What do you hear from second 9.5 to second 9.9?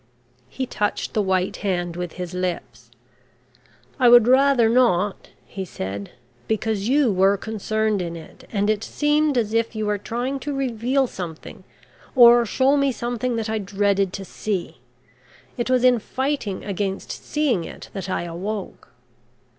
if you